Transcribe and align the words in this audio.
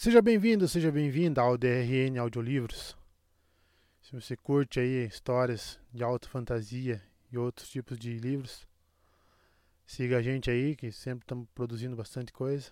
Seja 0.00 0.22
bem-vindo, 0.22 0.68
seja 0.68 0.92
bem-vinda 0.92 1.40
ao 1.40 1.58
DRN 1.58 2.20
Audiolivros. 2.20 2.96
Se 4.00 4.12
você 4.12 4.36
curte 4.36 4.78
aí 4.78 5.04
histórias 5.04 5.76
de 5.92 6.04
alta 6.04 6.28
fantasia 6.28 7.02
e 7.32 7.36
outros 7.36 7.68
tipos 7.68 7.98
de 7.98 8.16
livros, 8.16 8.64
siga 9.84 10.18
a 10.18 10.22
gente 10.22 10.48
aí, 10.48 10.76
que 10.76 10.92
sempre 10.92 11.24
estamos 11.24 11.48
produzindo 11.52 11.96
bastante 11.96 12.32
coisa. 12.32 12.70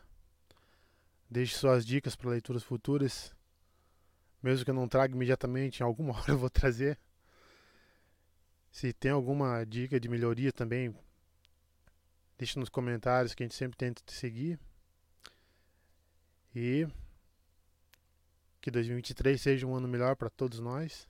Deixe 1.29 1.57
suas 1.57 1.85
dicas 1.85 2.15
para 2.15 2.31
leituras 2.31 2.63
futuras. 2.63 3.35
Mesmo 4.41 4.65
que 4.65 4.71
eu 4.71 4.75
não 4.77 4.87
traga 4.87 5.13
imediatamente, 5.13 5.81
em 5.81 5.83
alguma 5.83 6.15
hora 6.23 6.31
eu 6.31 6.39
vou 6.39 6.49
trazer. 6.49 6.97
Se 8.71 8.93
tem 8.93 9.11
alguma 9.11 9.65
dica 9.65 9.99
de 9.99 10.09
melhoria 10.09 10.53
também, 10.53 10.95
deixe 12.39 12.57
nos 12.57 12.69
comentários 12.69 13.35
que 13.35 13.43
a 13.43 13.47
gente 13.47 13.57
sempre 13.57 13.77
tenta 13.77 14.01
te 14.07 14.13
seguir. 14.13 14.61
E 16.55 16.87
que 18.67 18.71
2023 18.73 19.41
seja 19.41 19.65
um 19.65 19.77
ano 19.77 19.87
melhor 19.87 20.17
para 20.17 20.29
todos 20.29 20.59
nós. 20.59 21.09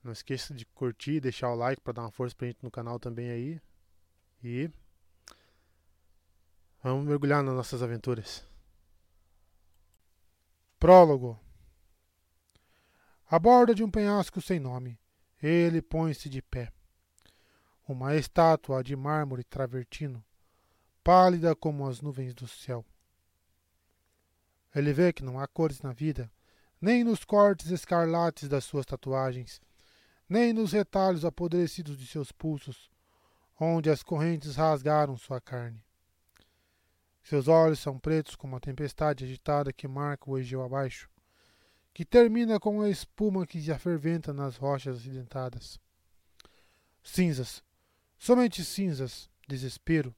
Não 0.00 0.12
esqueça 0.12 0.54
de 0.54 0.64
curtir, 0.64 1.18
deixar 1.18 1.50
o 1.50 1.56
like 1.56 1.82
para 1.82 1.94
dar 1.94 2.02
uma 2.02 2.12
força 2.12 2.36
pra 2.36 2.46
gente 2.46 2.62
no 2.62 2.70
canal 2.70 3.00
também 3.00 3.30
aí. 3.30 3.60
E 4.44 4.70
vamos 6.80 7.04
mergulhar 7.04 7.42
nas 7.42 7.52
nossas 7.52 7.82
aventuras. 7.82 8.46
Prólogo. 10.78 11.36
A 13.28 13.36
borda 13.36 13.74
de 13.74 13.82
um 13.82 13.90
penhasco 13.90 14.40
sem 14.40 14.60
nome, 14.60 14.96
ele 15.42 15.82
põe-se 15.82 16.28
de 16.28 16.40
pé. 16.40 16.72
Uma 17.88 18.14
estátua 18.14 18.84
de 18.84 18.94
mármore 18.94 19.42
travertino, 19.42 20.24
pálida 21.02 21.56
como 21.56 21.88
as 21.88 22.00
nuvens 22.00 22.34
do 22.34 22.46
céu. 22.46 22.86
Ele 24.76 24.92
vê 24.92 25.10
que 25.10 25.24
não 25.24 25.40
há 25.40 25.48
cores 25.48 25.80
na 25.80 25.94
vida, 25.94 26.30
nem 26.78 27.02
nos 27.02 27.24
cortes 27.24 27.70
escarlates 27.70 28.46
das 28.46 28.62
suas 28.62 28.84
tatuagens, 28.84 29.58
nem 30.28 30.52
nos 30.52 30.70
retalhos 30.70 31.24
apodrecidos 31.24 31.96
de 31.96 32.06
seus 32.06 32.30
pulsos, 32.30 32.90
onde 33.58 33.88
as 33.88 34.02
correntes 34.02 34.54
rasgaram 34.54 35.16
sua 35.16 35.40
carne. 35.40 35.82
Seus 37.22 37.48
olhos 37.48 37.78
são 37.78 37.98
pretos 37.98 38.36
como 38.36 38.54
a 38.54 38.60
tempestade 38.60 39.24
agitada 39.24 39.72
que 39.72 39.88
marca 39.88 40.30
o 40.30 40.36
Egeu 40.36 40.62
abaixo, 40.62 41.08
que 41.94 42.04
termina 42.04 42.60
com 42.60 42.82
a 42.82 42.90
espuma 42.90 43.46
que 43.46 43.62
se 43.62 43.72
aferventa 43.72 44.30
nas 44.30 44.58
rochas 44.58 44.98
acidentadas. 44.98 45.80
Cinzas, 47.02 47.64
somente 48.18 48.62
cinzas, 48.62 49.30
desespero 49.48 50.14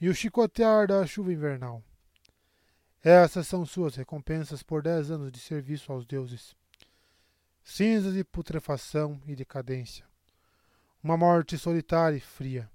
e 0.00 0.08
o 0.08 0.14
chicotear 0.14 0.86
da 0.86 1.04
chuva 1.04 1.32
invernal. 1.32 1.82
Essas 3.02 3.46
são 3.46 3.64
suas 3.64 3.94
recompensas 3.94 4.62
por 4.62 4.82
dez 4.82 5.10
anos 5.10 5.30
de 5.30 5.38
serviço 5.38 5.92
aos 5.92 6.04
deuses. 6.04 6.56
Cinzas 7.62 8.16
e 8.16 8.24
putrefação 8.24 9.20
e 9.26 9.36
decadência. 9.36 10.04
Uma 11.02 11.16
morte 11.16 11.56
solitária 11.56 12.16
e 12.16 12.20
fria. 12.20 12.68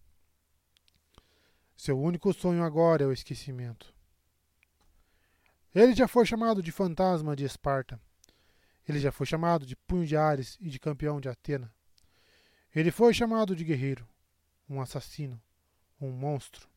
Seu 1.75 1.99
único 1.99 2.31
sonho 2.33 2.63
agora 2.63 3.03
é 3.03 3.07
o 3.07 3.11
esquecimento. 3.11 3.93
Ele 5.75 5.93
já 5.93 6.07
foi 6.07 6.25
chamado 6.25 6.61
de 6.61 6.71
fantasma 6.71 7.35
de 7.35 7.43
Esparta. 7.43 7.99
Ele 8.87 8.99
já 8.99 9.11
foi 9.11 9.25
chamado 9.25 9.65
de 9.65 9.75
punho 9.75 10.05
de 10.05 10.15
Ares 10.15 10.57
e 10.61 10.69
de 10.69 10.79
campeão 10.79 11.19
de 11.19 11.27
Atena. 11.27 11.73
Ele 12.73 12.91
foi 12.91 13.13
chamado 13.13 13.55
de 13.55 13.63
guerreiro, 13.63 14.07
um 14.69 14.79
assassino, 14.79 15.41
um 15.99 16.11
monstro. 16.11 16.72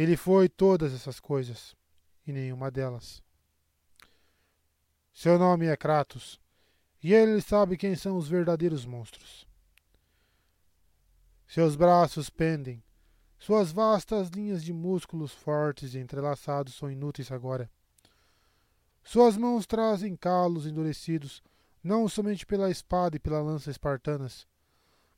Ele 0.00 0.16
foi 0.16 0.48
todas 0.48 0.94
essas 0.94 1.20
coisas 1.20 1.76
e 2.26 2.32
nenhuma 2.32 2.70
delas. 2.70 3.22
Seu 5.12 5.38
nome 5.38 5.66
é 5.66 5.76
Kratos, 5.76 6.40
e 7.02 7.12
ele 7.12 7.38
sabe 7.42 7.76
quem 7.76 7.94
são 7.94 8.16
os 8.16 8.26
verdadeiros 8.26 8.86
monstros. 8.86 9.46
Seus 11.46 11.76
braços 11.76 12.30
pendem, 12.30 12.82
suas 13.38 13.72
vastas 13.72 14.30
linhas 14.30 14.64
de 14.64 14.72
músculos 14.72 15.34
fortes 15.34 15.92
e 15.92 15.98
entrelaçados 15.98 16.76
são 16.76 16.90
inúteis 16.90 17.30
agora. 17.30 17.70
Suas 19.04 19.36
mãos 19.36 19.66
trazem 19.66 20.16
calos 20.16 20.64
endurecidos, 20.64 21.42
não 21.84 22.08
somente 22.08 22.46
pela 22.46 22.70
espada 22.70 23.18
e 23.18 23.20
pela 23.20 23.42
lança 23.42 23.70
espartanas, 23.70 24.48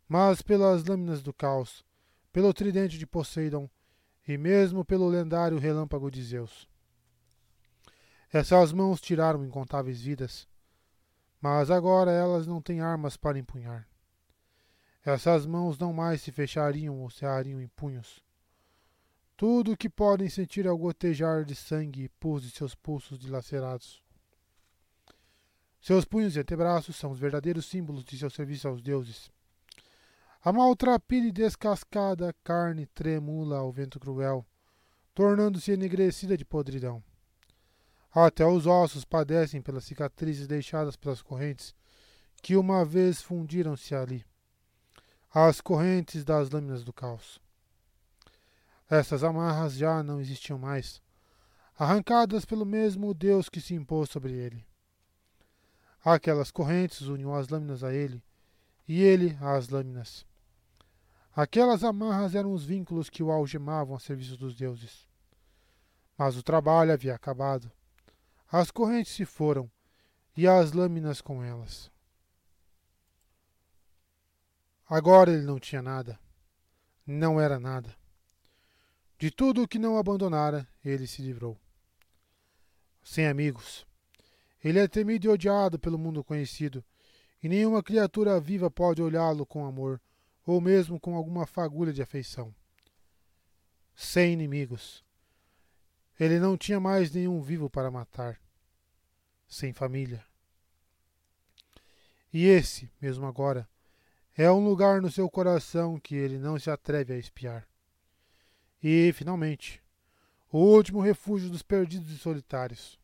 mas 0.09 0.43
pelas 0.43 0.83
lâminas 0.85 1.23
do 1.23 1.33
caos, 1.33 1.85
pelo 2.33 2.53
tridente 2.53 2.99
de 2.99 3.07
Poseidon 3.07 3.71
e 4.27 4.39
mesmo 4.39 4.85
pelo 4.85 5.09
lendário 5.09 5.59
relâmpago 5.59 6.11
de 6.11 6.23
Zeus. 6.23 6.69
Essas 8.33 8.73
mãos 8.73 9.01
tiraram 9.01 9.45
incontáveis 9.45 10.03
vidas, 10.03 10.49
mas 11.41 11.71
agora 11.71 12.11
elas 12.11 12.47
não 12.47 12.63
têm 12.63 12.81
armas 12.81 13.17
para 13.17 13.39
empunhar. 13.39 13.89
Essas 15.05 15.45
mãos 15.45 15.77
não 15.77 15.93
mais 15.93 16.23
se 16.23 16.31
fechariam 16.31 17.01
ou 17.01 17.11
cerrariam 17.11 17.61
em 17.61 17.67
punhos. 17.67 18.23
Tudo 19.37 19.73
o 19.73 19.77
que 19.77 19.91
podem 19.91 20.29
sentir 20.29 20.67
é 20.67 20.71
o 20.71 20.79
gotejar 20.79 21.45
de 21.45 21.57
sangue 21.57 22.05
e 22.05 22.09
pus 22.09 22.43
de 22.43 22.51
seus 22.51 22.77
pulsos 22.77 23.19
dilacerados. 23.19 24.01
Seus 25.81 26.05
punhos 26.05 26.37
e 26.37 26.41
antebraços 26.41 26.95
são 26.95 27.11
os 27.11 27.19
verdadeiros 27.19 27.67
símbolos 27.67 28.05
de 28.05 28.17
seu 28.17 28.31
serviço 28.31 28.69
aos 28.69 28.81
deuses. 28.81 29.32
A 30.45 30.53
maltrapilha 30.53 31.29
e 31.29 31.33
descascada 31.33 32.35
carne 32.43 32.85
tremula 32.87 33.59
ao 33.59 33.71
vento 33.71 34.01
cruel, 34.01 34.45
tornando-se 35.15 35.71
enegrecida 35.71 36.37
de 36.37 36.45
podridão. 36.45 37.01
Até 38.11 38.45
os 38.45 38.67
ossos 38.67 39.05
padecem 39.05 39.63
pelas 39.63 39.85
cicatrizes 39.85 40.49
deixadas 40.49 40.97
pelas 40.97 41.23
correntes 41.23 41.73
que 42.43 42.57
uma 42.57 42.85
vez 42.85 43.23
fundiram-se 43.23 43.95
ali. 43.95 44.27
As 45.33 45.61
correntes 45.61 46.25
das 46.25 46.51
lâminas 46.51 46.83
do 46.83 46.93
caos. 46.93 47.41
Essas 48.91 49.23
amarras 49.23 49.75
já 49.75 50.03
não 50.03 50.21
existiam 50.21 50.59
mais, 50.59 51.01
arrancadas 51.79 52.45
pelo 52.45 52.67
mesmo 52.67 53.15
Deus 53.15 53.49
que 53.49 53.61
se 53.61 53.75
impôs 53.75 54.11
sobre 54.11 54.33
ele. 54.33 54.67
Aquelas 56.05 56.51
correntes 56.51 57.03
uniam 57.03 57.33
as 57.33 57.47
lâminas 57.49 57.85
a 57.85 57.95
ele, 57.95 58.25
e 58.89 59.01
ele 59.01 59.39
às 59.41 59.69
lâminas. 59.69 60.27
Aquelas 61.35 61.83
amarras 61.83 62.35
eram 62.35 62.53
os 62.53 62.65
vínculos 62.65 63.09
que 63.09 63.23
o 63.23 63.33
algemavam 63.33 63.97
a 63.97 64.01
serviço 64.01 64.37
dos 64.37 64.55
deuses. 64.55 65.09
Mas 66.17 66.37
o 66.37 66.43
trabalho 66.43 66.93
havia 66.93 67.15
acabado. 67.15 67.73
As 68.51 68.71
correntes 68.71 69.15
se 69.15 69.25
foram, 69.25 69.71
e 70.37 70.47
as 70.47 70.73
lâminas 70.73 71.23
com 71.23 71.43
elas. 71.43 71.91
Agora 74.87 75.33
ele 75.33 75.43
não 75.43 75.59
tinha 75.59 75.81
nada. 75.81 76.21
Não 77.07 77.41
era 77.41 77.59
nada. 77.59 77.97
De 79.19 79.31
tudo 79.31 79.63
o 79.63 79.69
que 79.69 79.79
não 79.79 79.97
abandonara, 79.97 80.69
ele 80.85 81.07
se 81.07 81.23
livrou. 81.23 81.59
Sem 83.03 83.27
amigos. 83.27 83.87
Ele 84.63 84.79
é 84.79 84.87
temido 84.87 85.27
e 85.27 85.31
odiado 85.31 85.79
pelo 85.79 85.99
mundo 85.99 86.23
conhecido, 86.23 86.85
e 87.43 87.49
nenhuma 87.49 87.83
criatura 87.83 88.39
viva 88.39 88.71
pode 88.71 89.01
olhá-lo 89.03 89.47
com 89.47 89.65
amor 89.65 89.99
ou 90.47 90.61
mesmo 90.61 90.99
com 90.99 91.15
alguma 91.15 91.47
fagulha 91.47 91.93
de 91.93 92.03
afeição. 92.03 92.55
Sem 93.95 94.33
inimigos. 94.33 95.05
Ele 96.19 96.39
não 96.39 96.57
tinha 96.57 96.81
mais 96.81 97.11
nenhum 97.11 97.41
vivo 97.41 97.71
para 97.71 97.91
matar. 97.91 98.41
Sem 99.47 99.73
família. 99.73 100.25
E 102.33 102.47
esse, 102.47 102.91
mesmo 103.01 103.27
agora, 103.27 103.69
é 104.37 104.51
um 104.51 104.65
lugar 104.65 105.03
no 105.03 105.11
seu 105.11 105.29
coração 105.29 106.01
que 106.01 106.15
ele 106.15 106.39
não 106.39 106.59
se 106.59 106.71
atreve 106.71 107.13
a 107.13 107.19
espiar. 107.19 107.69
E, 108.83 109.13
finalmente, 109.13 109.83
o 110.51 110.59
último 110.59 111.01
refúgio 111.01 111.51
dos 111.51 111.63
perdidos 111.63 112.11
e 112.11 112.19
solitários 112.19 112.99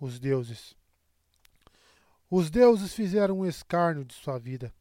os 0.00 0.18
deuses. 0.18 0.76
Os 2.30 2.50
deuses 2.50 2.92
fizeram 2.92 3.38
um 3.38 3.46
escárnio 3.46 4.04
de 4.04 4.14
sua 4.14 4.38
vida 4.38 4.74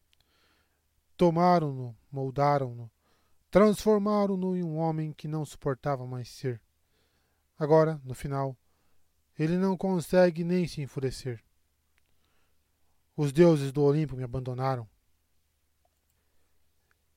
Tomaram-no, 1.18 1.96
moldaram-no, 2.12 2.92
transformaram-no 3.50 4.56
em 4.56 4.64
um 4.64 4.78
homem 4.78 5.14
que 5.14 5.28
não 5.28 5.46
suportava 5.46 6.06
mais 6.06 6.30
ser. 6.30 6.62
Agora, 7.58 8.02
no 8.04 8.14
final, 8.14 8.58
ele 9.40 9.58
não 9.58 9.78
consegue 9.78 10.44
nem 10.44 10.68
se 10.68 10.82
enfurecer. 10.82 11.42
Os 13.16 13.32
deuses 13.32 13.72
do 13.72 13.82
Olimpo 13.82 14.18
me 14.18 14.24
abandonaram. 14.24 14.88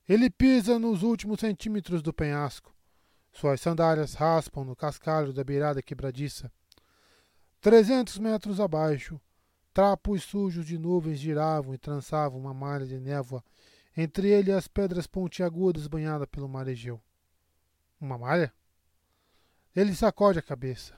Ele 0.07 0.29
pisa 0.29 0.79
nos 0.79 1.03
últimos 1.03 1.41
centímetros 1.41 2.01
do 2.01 2.13
penhasco. 2.13 2.73
Suas 3.31 3.61
sandálias 3.61 4.13
raspam 4.13 4.63
no 4.63 4.75
cascalho 4.75 5.33
da 5.33 5.43
beirada 5.43 5.81
quebradiça. 5.81 6.51
Trezentos 7.61 8.17
metros 8.17 8.59
abaixo, 8.59 9.19
trapos 9.73 10.23
sujos 10.23 10.65
de 10.65 10.77
nuvens 10.77 11.19
giravam 11.19 11.73
e 11.73 11.77
trançavam 11.77 12.39
uma 12.39 12.53
malha 12.53 12.87
de 12.87 12.99
névoa 12.99 13.43
entre 14.01 14.29
ele 14.29 14.49
e 14.49 14.53
as 14.53 14.65
pedras 14.65 15.05
pontiagudas 15.05 15.85
banhadas 15.85 16.27
pelo 16.31 16.47
mar 16.47 16.69
Egeu. 16.69 17.01
Uma 17.99 18.17
malha? 18.17 18.53
Ele 19.75 19.93
sacode 19.93 20.39
a 20.39 20.41
cabeça. 20.41 20.97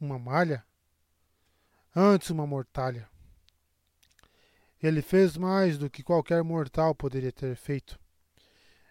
Uma 0.00 0.18
malha? 0.18 0.66
Antes 1.94 2.30
uma 2.30 2.44
mortalha. 2.48 3.08
Ele 4.82 5.00
fez 5.00 5.36
mais 5.36 5.78
do 5.78 5.88
que 5.88 6.02
qualquer 6.02 6.42
mortal 6.42 6.96
poderia 6.96 7.30
ter 7.30 7.54
feito. 7.54 7.96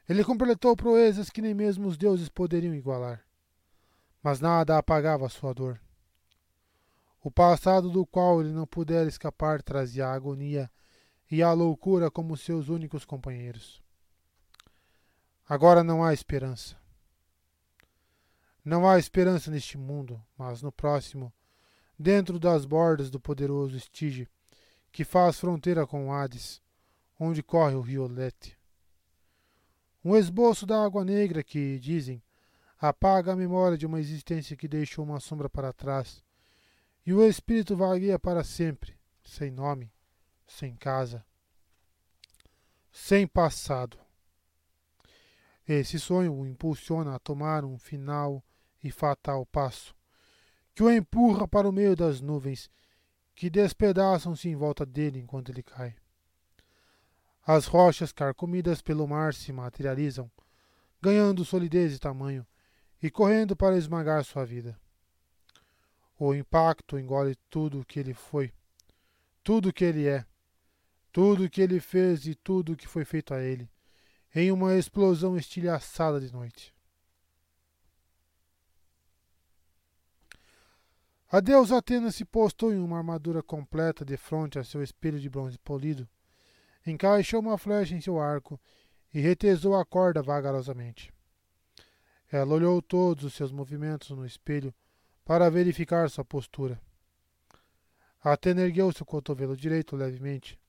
Ele 0.07 0.23
completou 0.23 0.73
proezas 0.73 1.29
que 1.29 1.41
nem 1.41 1.53
mesmo 1.53 1.89
os 1.89 1.97
deuses 1.97 2.29
poderiam 2.29 2.73
igualar. 2.73 3.21
Mas 4.23 4.39
nada 4.39 4.77
apagava 4.77 5.27
sua 5.27 5.53
dor. 5.53 5.77
O 7.21 7.29
passado 7.29 7.89
do 7.89 8.05
qual 8.05 8.39
ele 8.39 8.53
não 8.53 8.65
pudera 8.65 9.09
escapar 9.09 9.61
trazia 9.61 10.07
a 10.07 10.13
agonia 10.13 10.71
e 11.29 11.43
a 11.43 11.51
loucura 11.51 12.09
como 12.09 12.37
seus 12.37 12.69
únicos 12.69 13.03
companheiros. 13.05 13.81
Agora 15.47 15.83
não 15.83 16.03
há 16.03 16.13
esperança. 16.13 16.77
Não 18.63 18.87
há 18.87 18.99
esperança 18.99 19.49
neste 19.49 19.77
mundo, 19.77 20.21
mas 20.37 20.61
no 20.61 20.71
próximo, 20.71 21.31
dentro 21.97 22.37
das 22.37 22.65
bordas 22.65 23.09
do 23.09 23.19
poderoso 23.19 23.77
Estige, 23.77 24.27
que 24.91 25.03
faz 25.03 25.39
fronteira 25.39 25.87
com 25.87 26.13
Hades, 26.13 26.61
onde 27.19 27.41
corre 27.41 27.75
o 27.75 27.81
rio 27.81 28.07
Lete. 28.07 28.57
Um 30.03 30.15
esboço 30.15 30.65
da 30.65 30.83
água 30.83 31.03
negra 31.03 31.43
que, 31.43 31.79
dizem, 31.79 32.21
apaga 32.79 33.33
a 33.33 33.35
memória 33.35 33.77
de 33.77 33.85
uma 33.85 33.99
existência 33.99 34.55
que 34.55 34.67
deixou 34.67 35.03
uma 35.03 35.19
sombra 35.19 35.49
para 35.49 35.73
trás, 35.73 36.23
e 37.05 37.13
o 37.13 37.23
espírito 37.23 37.75
vagueia 37.75 38.19
para 38.19 38.43
sempre, 38.43 38.97
sem 39.23 39.49
nome, 39.49 39.91
sem 40.47 40.75
casa, 40.75 41.23
sem 42.91 43.27
passado. 43.27 43.99
Esse 45.67 45.99
sonho 45.99 46.33
o 46.33 46.47
impulsiona 46.47 47.15
a 47.15 47.19
tomar 47.19 47.65
um 47.65 47.77
final 47.77 48.43
e 48.81 48.89
fatal 48.89 49.45
passo, 49.45 49.93
que 50.73 50.81
o 50.81 50.89
empurra 50.89 51.47
para 51.47 51.67
o 51.67 51.73
meio 51.73 51.95
das 51.95 52.21
nuvens, 52.21 52.71
que 53.35 53.49
despedaçam-se 53.49 54.47
em 54.47 54.55
volta 54.55 54.85
dele 54.85 55.19
enquanto 55.19 55.49
ele 55.49 55.61
cai. 55.61 55.95
As 57.45 57.65
rochas 57.65 58.11
carcomidas 58.11 58.81
pelo 58.81 59.07
mar 59.07 59.33
se 59.33 59.51
materializam, 59.51 60.31
ganhando 61.01 61.45
solidez 61.45 61.93
e 61.93 61.99
tamanho, 61.99 62.45
e 63.01 63.11
correndo 63.11 63.55
para 63.55 63.77
esmagar 63.77 64.23
sua 64.23 64.45
vida. 64.45 64.79
O 66.17 66.33
impacto 66.33 66.97
engole 66.97 67.35
tudo 67.49 67.81
o 67.81 67.85
que 67.85 67.99
ele 67.99 68.13
foi, 68.13 68.51
tudo 69.43 69.69
o 69.69 69.73
que 69.73 69.85
ele 69.85 70.07
é, 70.07 70.25
tudo 71.17 71.45
o 71.45 71.49
que 71.49 71.61
ele 71.61 71.79
fez 71.79 72.27
e 72.27 72.35
tudo 72.35 72.73
o 72.73 72.75
que 72.75 72.87
foi 72.87 73.03
feito 73.03 73.33
a 73.33 73.41
ele 73.41 73.67
em 74.35 74.51
uma 74.51 74.75
explosão 74.75 75.35
estilhaçada 75.35 76.21
de 76.21 76.31
noite. 76.31 76.71
A 81.27 81.39
deusa 81.39 81.77
Atena 81.77 82.11
se 82.11 82.23
postou 82.23 82.71
em 82.71 82.77
uma 82.77 82.99
armadura 82.99 83.41
completa 83.41 84.05
de 84.05 84.15
frente 84.15 84.59
a 84.59 84.63
seu 84.63 84.83
espelho 84.83 85.19
de 85.19 85.27
bronze 85.27 85.57
polido, 85.57 86.07
encaixou 86.85 87.39
uma 87.39 87.57
flecha 87.57 87.95
em 87.95 87.99
seu 87.99 88.19
arco 88.19 88.61
e 89.11 89.19
retesou 89.19 89.75
a 89.75 89.83
corda 89.83 90.21
vagarosamente. 90.21 91.11
Ela 92.31 92.53
olhou 92.53 92.79
todos 92.79 93.23
os 93.23 93.33
seus 93.33 93.51
movimentos 93.51 94.11
no 94.11 94.23
espelho 94.23 94.71
para 95.25 95.49
verificar 95.49 96.11
sua 96.11 96.23
postura. 96.23 96.79
Atena 98.21 98.61
ergueu 98.61 98.91
seu 98.91 99.03
cotovelo 99.03 99.57
direito 99.57 99.95
levemente, 99.95 100.59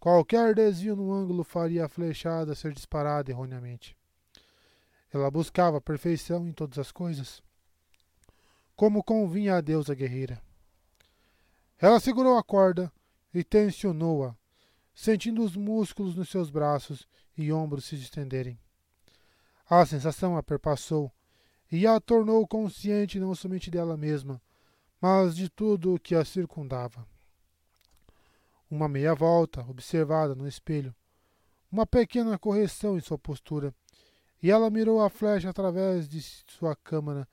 Qualquer 0.00 0.54
desvio 0.54 0.96
no 0.96 1.12
ângulo 1.12 1.44
faria 1.44 1.84
a 1.84 1.88
flechada 1.88 2.54
ser 2.54 2.72
disparada 2.72 3.30
erroneamente. 3.30 3.94
Ela 5.12 5.30
buscava 5.30 5.76
a 5.76 5.80
perfeição 5.80 6.48
em 6.48 6.52
todas 6.52 6.78
as 6.78 6.90
coisas, 6.90 7.42
como 8.74 9.04
convinha 9.04 9.56
a 9.56 9.60
deusa 9.60 9.94
guerreira. 9.94 10.40
Ela 11.78 12.00
segurou 12.00 12.38
a 12.38 12.42
corda 12.42 12.90
e 13.34 13.44
tensionou-a, 13.44 14.34
sentindo 14.94 15.44
os 15.44 15.54
músculos 15.54 16.14
nos 16.14 16.30
seus 16.30 16.48
braços 16.48 17.06
e 17.36 17.52
ombros 17.52 17.84
se 17.84 17.96
estenderem. 17.96 18.58
A 19.68 19.84
sensação 19.84 20.34
a 20.34 20.42
perpassou 20.42 21.12
e 21.70 21.86
a 21.86 22.00
tornou 22.00 22.48
consciente 22.48 23.20
não 23.20 23.34
somente 23.34 23.70
dela 23.70 23.98
mesma, 23.98 24.40
mas 24.98 25.36
de 25.36 25.50
tudo 25.50 25.94
o 25.94 26.00
que 26.00 26.14
a 26.14 26.24
circundava 26.24 27.06
uma 28.70 28.88
meia 28.88 29.14
volta 29.14 29.62
observada 29.68 30.34
no 30.34 30.46
espelho, 30.46 30.94
uma 31.70 31.86
pequena 31.86 32.38
correção 32.38 32.96
em 32.96 33.00
sua 33.00 33.18
postura, 33.18 33.74
e 34.42 34.50
ela 34.50 34.70
mirou 34.70 35.02
a 35.02 35.10
flecha 35.10 35.50
através 35.50 36.08
de 36.08 36.20
sua 36.22 36.74
câmara 36.76 37.28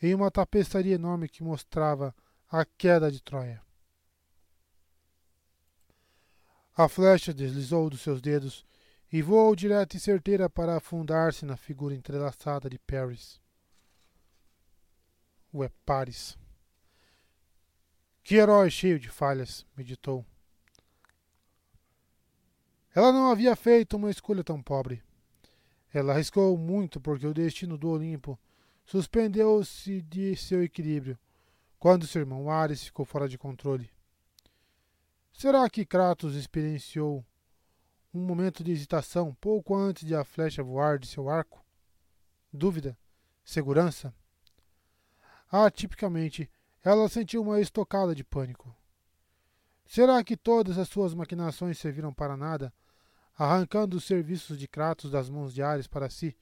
em 0.00 0.14
uma 0.14 0.30
tapeçaria 0.30 0.94
enorme 0.94 1.28
que 1.28 1.42
mostrava 1.42 2.14
a 2.50 2.64
queda 2.64 3.10
de 3.10 3.22
Troia. 3.22 3.62
A 6.76 6.88
flecha 6.88 7.34
deslizou 7.34 7.90
dos 7.90 8.00
seus 8.00 8.20
dedos 8.20 8.64
e 9.12 9.20
voou 9.20 9.54
direta 9.54 9.96
e 9.96 10.00
certeira 10.00 10.48
para 10.48 10.76
afundar-se 10.76 11.44
na 11.44 11.56
figura 11.56 11.94
entrelaçada 11.94 12.68
de 12.68 12.78
Paris. 12.78 13.40
O 15.52 15.62
é 15.62 15.70
Paris. 15.84 16.38
Que 18.22 18.36
herói 18.36 18.70
cheio 18.70 18.98
de 18.98 19.10
falhas, 19.10 19.66
meditou. 19.76 20.24
Ela 22.94 23.12
não 23.12 23.30
havia 23.30 23.56
feito 23.56 23.96
uma 23.96 24.10
escolha 24.10 24.44
tão 24.44 24.62
pobre. 24.62 25.02
Ela 25.92 26.12
arriscou 26.12 26.56
muito 26.58 27.00
porque 27.00 27.26
o 27.26 27.34
destino 27.34 27.78
do 27.78 27.88
Olimpo 27.88 28.38
suspendeu-se 28.84 30.02
de 30.02 30.36
seu 30.36 30.62
equilíbrio 30.62 31.18
quando 31.78 32.06
seu 32.06 32.20
irmão 32.20 32.50
Ares 32.50 32.84
ficou 32.84 33.04
fora 33.04 33.28
de 33.28 33.38
controle. 33.38 33.90
Será 35.32 35.68
que 35.68 35.84
Kratos 35.84 36.36
experienciou 36.36 37.24
um 38.14 38.20
momento 38.20 38.62
de 38.62 38.70
hesitação 38.70 39.34
pouco 39.40 39.74
antes 39.74 40.06
de 40.06 40.14
a 40.14 40.22
flecha 40.22 40.62
voar 40.62 40.98
de 40.98 41.06
seu 41.06 41.28
arco? 41.28 41.64
Dúvida? 42.52 42.96
Segurança? 43.42 44.14
Atipicamente, 45.50 46.50
ela 46.84 47.08
sentiu 47.08 47.42
uma 47.42 47.60
estocada 47.60 48.14
de 48.14 48.22
pânico. 48.22 48.71
Será 49.84 50.22
que 50.24 50.36
todas 50.36 50.78
as 50.78 50.88
suas 50.88 51.14
maquinações 51.14 51.78
serviram 51.78 52.12
para 52.12 52.36
nada 52.36 52.72
arrancando 53.36 53.96
os 53.96 54.04
serviços 54.04 54.58
de 54.58 54.68
Kratos 54.68 55.10
das 55.10 55.28
mãos 55.28 55.54
de 55.54 55.62
Ares 55.62 55.86
para 55.86 56.10
si 56.10 56.36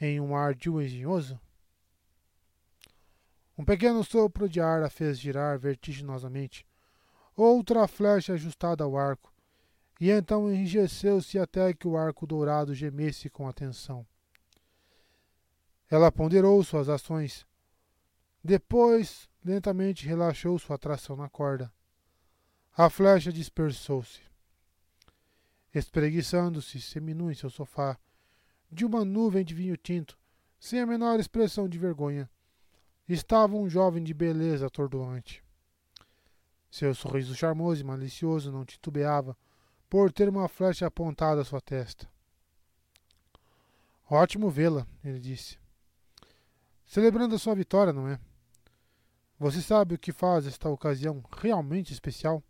em 0.00 0.20
um 0.20 0.34
ardil 0.34 0.80
engenhoso? 0.80 1.38
Um 3.58 3.64
pequeno 3.64 4.02
sopro 4.02 4.48
de 4.48 4.60
ar 4.60 4.82
a 4.82 4.88
fez 4.88 5.18
girar 5.18 5.58
vertiginosamente, 5.58 6.66
outra 7.36 7.86
flecha 7.86 8.32
ajustada 8.32 8.84
ao 8.84 8.96
arco, 8.96 9.30
e 10.00 10.10
então 10.10 10.50
enrijeceu-se 10.50 11.38
até 11.38 11.74
que 11.74 11.86
o 11.86 11.96
arco 11.96 12.26
dourado 12.26 12.74
gemesse 12.74 13.28
com 13.28 13.46
atenção. 13.46 14.06
Ela 15.90 16.10
ponderou 16.10 16.62
suas 16.64 16.88
ações. 16.88 17.46
Depois, 18.42 19.28
lentamente 19.44 20.06
relaxou 20.06 20.58
sua 20.58 20.78
tração 20.78 21.16
na 21.16 21.28
corda. 21.28 21.70
A 22.76 22.88
flecha 22.88 23.32
dispersou-se 23.32 24.30
espreguiçando-se 25.74 26.80
seminu 26.80 27.30
em 27.30 27.34
seu 27.34 27.48
sofá, 27.48 27.96
de 28.70 28.84
uma 28.84 29.04
nuvem 29.04 29.44
de 29.44 29.54
vinho 29.54 29.76
tinto, 29.76 30.18
sem 30.58 30.80
a 30.80 30.86
menor 30.86 31.18
expressão 31.18 31.68
de 31.68 31.78
vergonha. 31.78 32.28
Estava 33.08 33.56
um 33.56 33.68
jovem 33.68 34.02
de 34.02 34.14
beleza 34.14 34.66
atordoante. 34.66 35.42
Seu 36.70 36.94
sorriso 36.94 37.34
charmoso 37.34 37.80
e 37.80 37.84
malicioso 37.84 38.52
não 38.52 38.64
titubeava 38.64 39.36
por 39.88 40.12
ter 40.12 40.28
uma 40.28 40.48
flecha 40.48 40.86
apontada 40.86 41.40
à 41.40 41.44
sua 41.44 41.60
testa. 41.60 42.08
Ótimo 44.08 44.50
vê-la, 44.50 44.86
ele 45.04 45.18
disse. 45.18 45.58
Celebrando 46.84 47.34
a 47.34 47.38
sua 47.38 47.54
vitória, 47.54 47.92
não 47.92 48.08
é? 48.08 48.20
Você 49.38 49.62
sabe 49.62 49.94
o 49.94 49.98
que 49.98 50.12
faz 50.12 50.46
esta 50.46 50.68
ocasião 50.68 51.24
realmente 51.40 51.92
especial? 51.92 52.42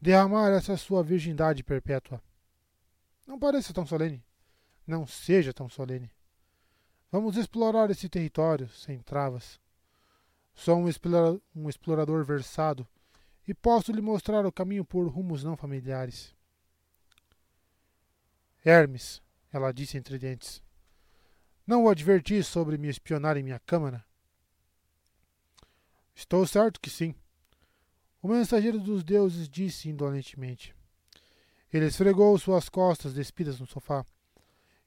Derramar 0.00 0.50
essa 0.50 0.76
sua 0.76 1.02
virgindade 1.02 1.62
perpétua. 1.62 2.22
Não 3.26 3.38
pareça 3.38 3.72
tão 3.72 3.86
solene. 3.86 4.24
Não 4.86 5.06
seja 5.06 5.52
tão 5.52 5.68
solene. 5.68 6.10
Vamos 7.10 7.36
explorar 7.36 7.90
esse 7.90 8.08
território 8.08 8.68
sem 8.68 9.00
travas. 9.00 9.60
Sou 10.54 10.78
um, 10.78 10.88
explora 10.88 11.40
um 11.54 11.68
explorador 11.68 12.24
versado 12.24 12.86
e 13.46 13.54
posso 13.54 13.92
lhe 13.92 14.00
mostrar 14.00 14.46
o 14.46 14.52
caminho 14.52 14.84
por 14.84 15.06
rumos 15.08 15.44
não 15.44 15.56
familiares. 15.56 16.34
Hermes, 18.64 19.22
ela 19.52 19.72
disse 19.72 19.96
entre 19.96 20.18
dentes, 20.18 20.62
não 21.66 21.84
o 21.84 21.88
adverti 21.88 22.42
sobre 22.42 22.78
me 22.78 22.88
espionar 22.88 23.36
em 23.36 23.42
minha 23.42 23.58
câmara? 23.60 24.04
Estou 26.14 26.46
certo 26.46 26.80
que 26.80 26.88
sim. 26.88 27.14
O 28.26 28.28
mensageiro 28.28 28.80
dos 28.80 29.04
deuses 29.04 29.48
disse 29.48 29.88
indolentemente. 29.88 30.74
Ele 31.72 31.86
esfregou 31.86 32.36
suas 32.36 32.68
costas 32.68 33.14
despidas 33.14 33.60
no 33.60 33.68
sofá, 33.68 34.04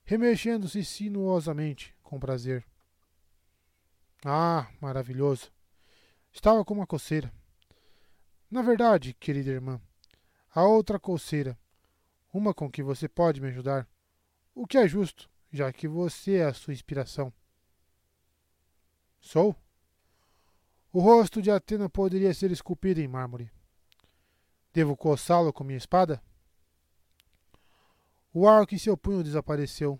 remexendo-se 0.03 0.84
sinuosamente 0.84 1.96
com 2.03 2.19
prazer. 2.19 2.65
Ah, 4.25 4.67
maravilhoso. 4.81 5.53
Estava 6.34 6.65
com 6.65 6.74
uma 6.74 6.86
coceira. 6.86 7.31
Na 8.51 8.62
verdade, 8.62 9.13
querida 9.13 9.51
irmã, 9.51 9.81
há 10.53 10.65
outra 10.65 11.00
coceira, 11.00 11.58
uma 12.34 12.53
com 12.53 12.69
que 12.69 12.84
você 12.84 13.08
pode 13.08 13.39
me 13.39 13.48
ajudar, 13.48 13.88
o 14.53 14.67
que 14.67 14.77
é 14.77 14.86
justo, 14.86 15.29
já 15.50 15.72
que 15.72 15.88
você 15.88 16.39
é 16.39 16.43
a 16.43 16.53
sua 16.53 16.74
inspiração. 16.74 17.31
Sou? 19.22 19.55
O 20.91 21.00
rosto 21.00 21.39
de 21.39 21.51
Atena 21.51 21.88
poderia 21.88 22.34
ser 22.34 22.50
esculpido 22.51 23.00
em 23.00 23.08
mármore. 23.08 23.51
Devo 24.74 24.98
coçá-lo 24.98 25.53
com 25.53 25.63
minha 25.63 25.77
espada? 25.77 26.22
O 28.34 28.48
arco 28.48 28.74
em 28.74 28.77
seu 28.77 28.98
punho 28.98 29.24
desapareceu, 29.24 30.00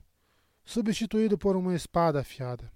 substituído 0.64 1.38
por 1.38 1.56
uma 1.56 1.76
espada 1.76 2.22
afiada. 2.22 2.72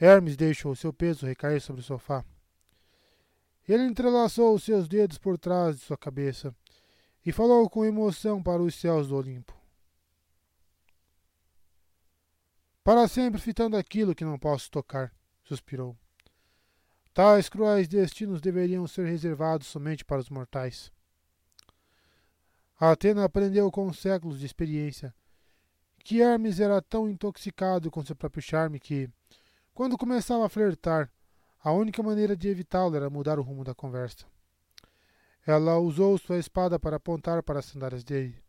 Hermes 0.00 0.36
deixou 0.36 0.76
seu 0.76 0.92
peso 0.92 1.26
recair 1.26 1.60
sobre 1.60 1.80
o 1.80 1.84
sofá. 1.84 2.24
Ele 3.68 3.82
entrelaçou 3.84 4.54
os 4.54 4.62
seus 4.62 4.86
dedos 4.86 5.18
por 5.18 5.36
trás 5.36 5.76
de 5.76 5.82
sua 5.82 5.96
cabeça 5.96 6.54
e 7.24 7.32
falou 7.32 7.68
com 7.68 7.84
emoção 7.84 8.40
para 8.40 8.62
os 8.62 8.76
céus 8.76 9.08
do 9.08 9.16
Olimpo. 9.16 9.56
Para 12.84 13.08
sempre 13.08 13.40
fitando 13.40 13.76
aquilo 13.76 14.14
que 14.14 14.24
não 14.24 14.38
posso 14.38 14.70
tocar, 14.70 15.12
suspirou. 15.42 15.96
Tais 17.16 17.48
cruéis 17.48 17.88
destinos 17.88 18.42
deveriam 18.42 18.86
ser 18.86 19.06
reservados 19.06 19.68
somente 19.68 20.04
para 20.04 20.20
os 20.20 20.28
mortais. 20.28 20.92
Atena 22.78 23.24
aprendeu 23.24 23.70
com 23.70 23.90
séculos 23.90 24.38
de 24.38 24.44
experiência 24.44 25.14
que 26.04 26.20
Hermes 26.20 26.60
era 26.60 26.82
tão 26.82 27.08
intoxicado 27.08 27.90
com 27.90 28.04
seu 28.04 28.14
próprio 28.14 28.42
charme 28.42 28.78
que, 28.78 29.08
quando 29.72 29.96
começava 29.96 30.44
a 30.44 30.48
flertar, 30.50 31.10
a 31.64 31.72
única 31.72 32.02
maneira 32.02 32.36
de 32.36 32.48
evitá-lo 32.48 32.94
era 32.94 33.08
mudar 33.08 33.38
o 33.38 33.42
rumo 33.42 33.64
da 33.64 33.74
conversa. 33.74 34.26
Ela 35.46 35.78
usou 35.78 36.18
sua 36.18 36.36
espada 36.36 36.78
para 36.78 36.96
apontar 36.96 37.42
para 37.42 37.60
as 37.60 37.64
sandálias 37.64 38.04
dele. 38.04 38.44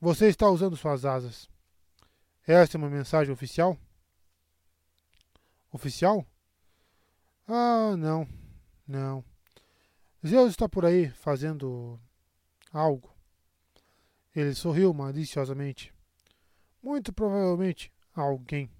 Você 0.00 0.28
está 0.28 0.48
usando 0.48 0.78
suas 0.78 1.04
asas. 1.04 1.46
Esta 2.46 2.78
é 2.78 2.78
uma 2.78 2.88
mensagem 2.88 3.34
oficial? 3.34 3.76
Oficial? 5.70 6.26
Ah, 7.46 7.94
não, 7.96 8.26
não. 8.88 9.24
Zeus 10.26 10.50
está 10.50 10.66
por 10.66 10.86
aí 10.86 11.10
fazendo 11.10 12.00
algo. 12.72 13.14
Ele 14.34 14.54
sorriu 14.54 14.94
maliciosamente. 14.94 15.92
Muito 16.82 17.12
provavelmente 17.12 17.92
alguém. 18.14 18.70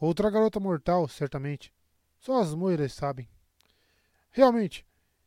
Outra 0.00 0.30
garota 0.30 0.58
mortal, 0.58 1.06
certamente. 1.08 1.72
Só 2.18 2.40
as 2.40 2.54
moiras 2.54 2.92
sabem. 2.92 3.28
Realmente, 4.30 4.84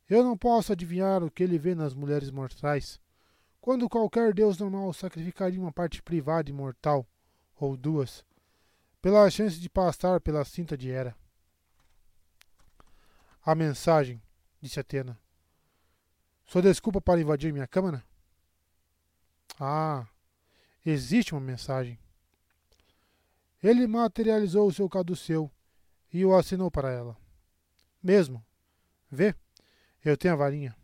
eu 0.10 0.24
não 0.24 0.38
posso 0.38 0.74
adivinhar 0.74 1.24
o 1.24 1.31
que 1.31 1.43
ele 1.43 1.58
vê 1.58 1.74
nas 1.74 1.93
mulheres 1.93 2.29
mortais. 2.29 3.00
Quando 3.62 3.88
qualquer 3.88 4.34
deus 4.34 4.58
normal 4.58 4.91
sacrificaria 4.91 5.60
uma 5.60 5.72
parte 5.72 6.01
privada 6.03 6.50
e 6.50 6.53
mortal, 6.53 7.08
ou 7.55 7.77
duas, 7.77 8.25
pela 9.01 9.29
chance 9.29 9.60
de 9.60 9.70
passar 9.70 10.20
pela 10.20 10.43
cinta 10.43 10.77
de 10.77 10.89
Hera. 10.89 11.15
A 13.44 13.56
mensagem, 13.56 14.22
disse 14.62 14.80
Atena. 14.80 15.20
Sua 16.46 16.62
desculpa 16.62 17.02
para 17.02 17.22
invadir 17.22 17.52
minha 17.52 17.68
câmara? 17.68 18.04
Ah, 19.60 20.08
existe 20.86 21.34
uma 21.34 21.42
mensagem. 21.42 22.00
Ele 23.64 23.88
materializou 23.88 24.68
o 24.68 24.74
seu 24.74 24.90
caduceu 24.90 25.52
e 26.12 26.26
o 26.26 26.36
assinou 26.36 26.70
para 26.70 26.92
ela. 26.92 27.18
Mesmo. 28.02 28.46
Vê, 29.10 29.36
eu 30.04 30.18
tenho 30.18 30.34
a 30.34 30.38
varinha. 30.38 30.76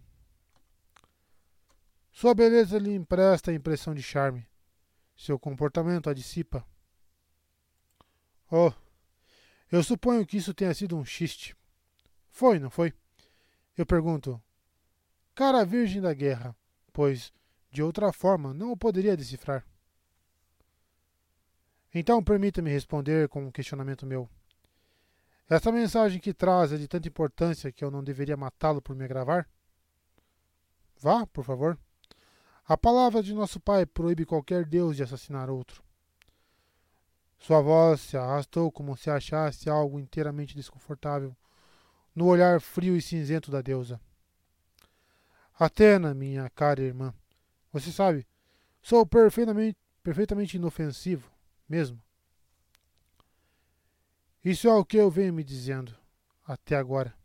Sua 2.11 2.33
beleza 2.33 2.79
lhe 2.79 2.93
empresta 2.93 3.51
a 3.51 3.53
impressão 3.53 3.93
de 3.93 4.01
charme. 4.01 4.47
Seu 5.15 5.37
comportamento 5.37 6.09
a 6.09 6.13
dissipa. 6.13 6.65
Oh, 8.49 8.71
eu 9.71 9.83
suponho 9.83 10.25
que 10.25 10.37
isso 10.37 10.53
tenha 10.53 10.73
sido 10.73 10.97
um 10.97 11.05
xiste. 11.05 11.55
Foi, 12.37 12.59
não 12.59 12.69
foi? 12.69 12.93
Eu 13.75 13.83
pergunto. 13.83 14.39
Cara 15.33 15.65
virgem 15.65 15.99
da 15.99 16.13
guerra, 16.13 16.55
pois, 16.93 17.33
de 17.71 17.81
outra 17.81 18.13
forma, 18.13 18.53
não 18.53 18.71
o 18.71 18.77
poderia 18.77 19.17
decifrar. 19.17 19.65
Então 21.91 22.23
permita-me 22.23 22.69
responder 22.69 23.27
com 23.27 23.47
um 23.47 23.51
questionamento 23.51 24.05
meu. 24.05 24.29
Essa 25.49 25.71
mensagem 25.71 26.19
que 26.19 26.31
traz 26.31 26.71
é 26.71 26.77
de 26.77 26.87
tanta 26.87 27.07
importância 27.07 27.71
que 27.71 27.83
eu 27.83 27.89
não 27.89 28.03
deveria 28.03 28.37
matá-lo 28.37 28.83
por 28.83 28.95
me 28.95 29.03
agravar? 29.03 29.49
Vá, 30.99 31.25
por 31.25 31.43
favor. 31.43 31.75
A 32.67 32.77
palavra 32.77 33.23
de 33.23 33.33
nosso 33.33 33.59
Pai 33.59 33.83
proíbe 33.83 34.27
qualquer 34.27 34.63
Deus 34.63 34.95
de 34.95 35.01
assassinar 35.01 35.49
outro. 35.49 35.83
Sua 37.39 37.61
voz 37.61 37.99
se 37.99 38.15
arrastou 38.15 38.71
como 38.71 38.95
se 38.95 39.09
achasse 39.09 39.71
algo 39.71 39.99
inteiramente 39.99 40.53
desconfortável 40.53 41.35
no 42.17 42.25
olhar 42.25 42.59
frio 42.59 42.97
e 42.97 43.01
cinzento 43.01 43.51
da 43.51 43.61
deusa. 43.61 44.01
Atena, 45.53 46.15
minha 46.15 46.49
cara 46.49 46.81
irmã, 46.81 47.13
você 47.71 47.91
sabe, 47.91 48.27
sou 48.81 49.05
perfeitamente, 49.05 49.77
perfeitamente 50.01 50.57
inofensivo, 50.57 51.31
mesmo. 51.69 52.01
Isso 54.43 54.67
é 54.67 54.73
o 54.73 54.83
que 54.83 54.97
eu 54.97 55.11
venho 55.11 55.31
me 55.31 55.43
dizendo 55.43 55.95
até 56.43 56.75
agora. 56.75 57.15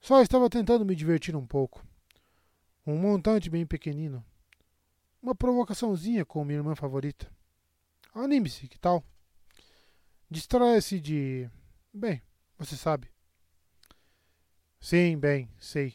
Só 0.00 0.22
estava 0.22 0.48
tentando 0.48 0.82
me 0.82 0.96
divertir 0.96 1.36
um 1.36 1.46
pouco. 1.46 1.84
Um 2.86 2.96
montante 2.96 3.50
bem 3.50 3.66
pequenino. 3.66 4.24
Uma 5.20 5.34
provocaçãozinha 5.34 6.24
com 6.24 6.42
minha 6.46 6.60
irmã 6.60 6.74
favorita. 6.74 7.30
Anime-se, 8.14 8.68
que 8.68 8.78
tal? 8.78 9.04
Distraia-se 10.30 10.98
de. 10.98 11.50
Bem, 11.92 12.22
você 12.60 12.76
sabe? 12.76 13.10
Sim, 14.78 15.18
bem, 15.18 15.48
sei. 15.58 15.94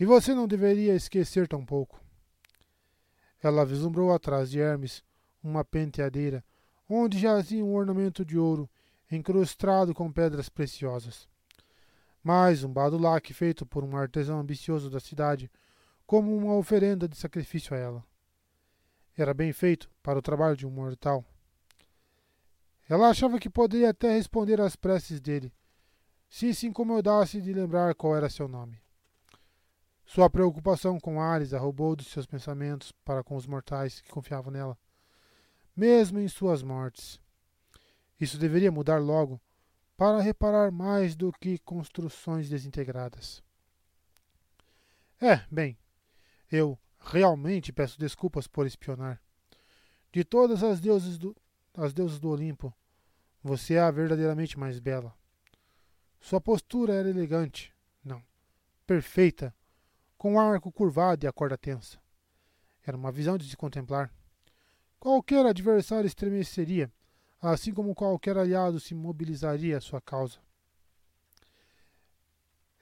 E 0.00 0.06
você 0.06 0.34
não 0.34 0.48
deveria 0.48 0.94
esquecer 0.94 1.46
tampouco. 1.46 2.02
Ela 3.42 3.66
vislumbrou 3.66 4.10
atrás 4.10 4.50
de 4.50 4.58
Hermes 4.58 5.04
uma 5.42 5.62
penteadeira, 5.62 6.42
onde 6.88 7.18
jazia 7.18 7.62
um 7.62 7.74
ornamento 7.74 8.24
de 8.24 8.38
ouro 8.38 8.70
encrustado 9.10 9.94
com 9.94 10.10
pedras 10.10 10.48
preciosas. 10.48 11.28
Mais 12.22 12.64
um 12.64 12.72
badulaque 12.72 13.34
feito 13.34 13.66
por 13.66 13.84
um 13.84 13.96
artesão 13.98 14.40
ambicioso 14.40 14.88
da 14.88 14.98
cidade, 14.98 15.50
como 16.06 16.34
uma 16.34 16.54
oferenda 16.54 17.06
de 17.06 17.18
sacrifício 17.18 17.76
a 17.76 17.78
ela. 17.78 18.04
Era 19.14 19.34
bem 19.34 19.52
feito 19.52 19.90
para 20.02 20.18
o 20.18 20.22
trabalho 20.22 20.56
de 20.56 20.66
um 20.66 20.70
mortal. 20.70 21.22
Ela 22.88 23.10
achava 23.10 23.38
que 23.38 23.50
poderia 23.50 23.90
até 23.90 24.12
responder 24.12 24.60
às 24.60 24.74
preces 24.74 25.20
dele, 25.20 25.52
se 26.28 26.54
se 26.54 26.66
incomodasse 26.66 27.40
de 27.40 27.52
lembrar 27.52 27.94
qual 27.94 28.16
era 28.16 28.30
seu 28.30 28.48
nome. 28.48 28.80
Sua 30.06 30.30
preocupação 30.30 30.98
com 30.98 31.20
Ares 31.20 31.52
a 31.52 31.58
roubou 31.58 31.94
dos 31.94 32.06
seus 32.06 32.24
pensamentos 32.24 32.92
para 33.04 33.22
com 33.22 33.36
os 33.36 33.46
mortais 33.46 34.00
que 34.00 34.10
confiavam 34.10 34.50
nela, 34.50 34.78
mesmo 35.76 36.18
em 36.18 36.28
suas 36.28 36.62
mortes. 36.62 37.20
Isso 38.18 38.38
deveria 38.38 38.72
mudar 38.72 38.98
logo, 38.98 39.40
para 39.98 40.20
reparar 40.20 40.70
mais 40.70 41.16
do 41.16 41.32
que 41.32 41.58
construções 41.58 42.48
desintegradas. 42.48 43.42
É, 45.20 45.44
bem, 45.50 45.76
eu 46.50 46.78
realmente 47.00 47.72
peço 47.72 47.98
desculpas 47.98 48.46
por 48.46 48.64
espionar. 48.64 49.20
De 50.12 50.22
todas 50.22 50.62
as 50.62 50.80
deusas 50.80 51.18
do, 51.18 51.36
as 51.74 51.92
deusas 51.92 52.20
do 52.20 52.30
Olimpo, 52.30 52.72
você 53.42 53.74
é 53.74 53.80
a 53.80 53.90
verdadeiramente 53.90 54.58
mais 54.58 54.78
bela. 54.78 55.14
Sua 56.20 56.40
postura 56.40 56.94
era 56.94 57.08
elegante, 57.08 57.72
não, 58.04 58.22
perfeita, 58.86 59.54
com 60.16 60.34
o 60.34 60.40
arco 60.40 60.72
curvado 60.72 61.24
e 61.24 61.28
a 61.28 61.32
corda 61.32 61.56
tensa. 61.56 61.98
Era 62.84 62.96
uma 62.96 63.12
visão 63.12 63.38
de 63.38 63.48
se 63.48 63.56
contemplar. 63.56 64.12
Qualquer 64.98 65.46
adversário 65.46 66.06
estremeceria, 66.06 66.90
assim 67.40 67.72
como 67.72 67.94
qualquer 67.94 68.36
aliado 68.36 68.80
se 68.80 68.94
mobilizaria 68.94 69.78
à 69.78 69.80
sua 69.80 70.00
causa. 70.00 70.38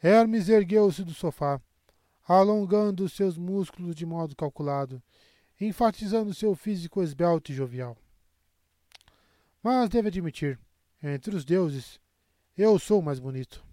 Hermes 0.03 0.49
ergueu-se 0.49 1.05
do 1.05 1.13
sofá, 1.13 1.61
alongando 2.27 3.09
seus 3.09 3.37
músculos 3.37 3.95
de 3.95 4.07
modo 4.07 4.35
calculado, 4.35 5.03
enfatizando 5.61 6.35
seu 6.35 6.55
físico 6.55 7.03
esbelto 7.03 7.53
e 7.53 7.55
jovial. 7.55 7.97
Mas 9.69 9.89
deve 9.89 10.07
admitir, 10.07 10.61
entre 11.03 11.35
os 11.35 11.45
deuses, 11.45 12.01
eu 12.57 12.79
sou 12.79 13.01
o 13.01 13.03
mais 13.03 13.19
bonito. 13.19 13.67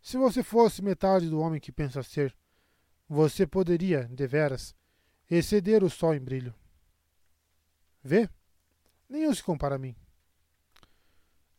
Se 0.00 0.16
você 0.16 0.42
fosse 0.42 0.80
metade 0.80 1.28
do 1.28 1.38
homem 1.38 1.60
que 1.60 1.70
pensa 1.70 2.02
ser, 2.02 2.34
você 3.06 3.46
poderia, 3.46 4.04
deveras, 4.04 4.74
exceder 5.30 5.84
o 5.84 5.90
sol 5.90 6.14
em 6.14 6.18
brilho. 6.18 6.54
Vê? 8.02 8.26
Nenhum 9.06 9.34
se 9.34 9.42
compara 9.42 9.74
a 9.74 9.78
mim. 9.78 9.94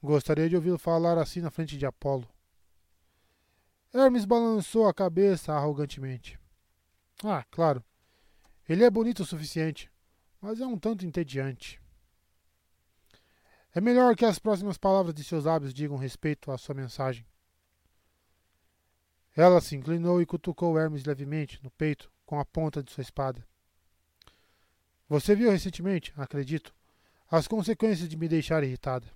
Gostaria 0.01 0.49
de 0.49 0.55
ouvi-lo 0.55 0.79
falar 0.79 1.19
assim 1.19 1.41
na 1.41 1.51
frente 1.51 1.77
de 1.77 1.85
Apolo. 1.85 2.27
Hermes 3.93 4.25
balançou 4.25 4.87
a 4.87 4.93
cabeça 4.95 5.53
arrogantemente. 5.53 6.39
Ah, 7.23 7.45
claro. 7.51 7.83
Ele 8.67 8.83
é 8.83 8.89
bonito 8.89 9.19
o 9.19 9.27
suficiente, 9.27 9.91
mas 10.41 10.59
é 10.59 10.65
um 10.65 10.79
tanto 10.79 11.05
entediante. 11.05 11.79
É 13.73 13.79
melhor 13.79 14.15
que 14.15 14.25
as 14.25 14.37
próximas 14.37 14.77
palavras 14.77 15.13
de 15.13 15.23
seus 15.23 15.45
lábios 15.45 15.73
digam 15.73 15.97
respeito 15.97 16.51
à 16.51 16.57
sua 16.57 16.75
mensagem. 16.75 17.25
Ela 19.35 19.61
se 19.61 19.75
inclinou 19.75 20.21
e 20.21 20.25
cutucou 20.25 20.77
Hermes 20.77 21.05
levemente 21.05 21.61
no 21.63 21.71
peito 21.71 22.11
com 22.25 22.39
a 22.39 22.45
ponta 22.45 22.83
de 22.83 22.91
sua 22.91 23.01
espada. 23.01 23.45
Você 25.07 25.35
viu 25.35 25.49
recentemente, 25.49 26.13
acredito, 26.17 26.73
as 27.29 27.47
consequências 27.47 28.09
de 28.09 28.17
me 28.17 28.27
deixar 28.27 28.63
irritada. 28.63 29.07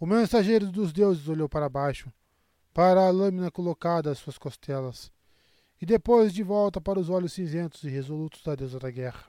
O 0.00 0.06
mensageiro 0.06 0.72
dos 0.72 0.92
deuses 0.92 1.28
olhou 1.28 1.48
para 1.48 1.68
baixo, 1.68 2.12
para 2.72 3.06
a 3.06 3.10
lâmina 3.10 3.50
colocada 3.50 4.10
às 4.10 4.18
suas 4.18 4.38
costelas, 4.38 5.12
e 5.80 5.84
depois 5.86 6.32
de 6.32 6.42
volta 6.42 6.80
para 6.80 6.98
os 6.98 7.10
olhos 7.10 7.34
cinzentos 7.34 7.84
e 7.84 7.88
resolutos 7.88 8.42
da 8.42 8.54
deusa 8.54 8.78
da 8.78 8.90
guerra. 8.90 9.26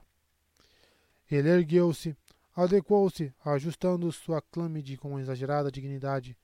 Ele 1.30 1.48
ergueu-se, 1.48 2.16
adequou-se, 2.54 3.34
ajustando 3.44 4.12
sua 4.12 4.40
clâmide 4.40 4.96
com 4.96 5.18
exagerada 5.18 5.72
dignidade, 5.72 6.36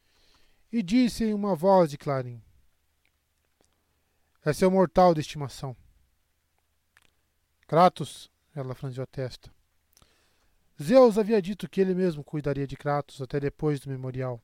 e 0.72 0.82
disse 0.82 1.24
em 1.24 1.34
uma 1.34 1.54
voz 1.54 1.90
de 1.90 1.98
clarim: 1.98 2.42
É 4.44 4.52
seu 4.52 4.70
mortal 4.70 5.14
de 5.14 5.20
estimação. 5.20 5.76
Kratos, 7.66 8.30
ela 8.54 8.74
franziu 8.74 9.02
a 9.02 9.06
testa. 9.06 9.50
Zeus 10.82 11.18
havia 11.18 11.40
dito 11.42 11.68
que 11.68 11.80
ele 11.80 11.94
mesmo 11.94 12.24
cuidaria 12.24 12.66
de 12.66 12.76
Kratos 12.76 13.20
até 13.20 13.38
depois 13.38 13.80
do 13.80 13.90
memorial. 13.90 14.42